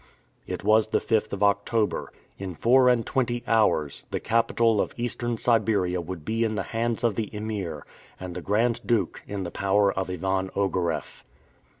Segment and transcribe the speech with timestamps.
[0.47, 2.11] It was the 5th of October.
[2.39, 7.03] In four and twenty hours, the capital of Eastern Siberia would be in the hands
[7.03, 7.85] of the Emir,
[8.19, 11.23] and the Grand Duke in the power of Ivan Ogareff.